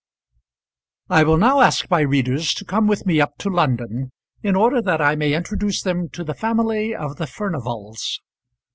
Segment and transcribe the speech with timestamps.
[1.11, 4.81] I will now ask my readers to come with me up to London, in order
[4.81, 8.19] that I may introduce them to the family of the Furnivals.